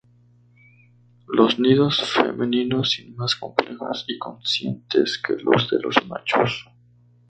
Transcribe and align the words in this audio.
Los 1.27 1.59
nidos 1.59 2.01
femeninos 2.09 2.89
sin 2.93 3.15
más 3.15 3.35
complejos 3.35 4.03
y 4.07 4.17
consistentes 4.17 5.19
que 5.21 5.33
los 5.33 5.69
de 5.69 5.79
los 5.79 6.03
machos. 6.07 6.67